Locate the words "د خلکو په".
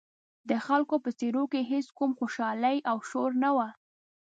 0.49-1.09